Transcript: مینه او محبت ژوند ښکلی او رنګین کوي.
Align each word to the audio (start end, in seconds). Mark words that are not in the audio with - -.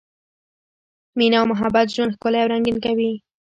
مینه 1.17 1.37
او 1.39 1.45
محبت 1.51 1.87
ژوند 1.95 2.13
ښکلی 2.15 2.39
او 2.41 2.51
رنګین 2.53 2.77
کوي. 2.85 3.11